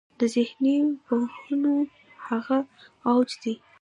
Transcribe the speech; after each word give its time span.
د 0.19 0.21
ذهني 0.35 0.75
پوهنو 1.05 1.75
هغه 2.27 2.57
اوج 3.09 3.29
دی. 3.41 3.53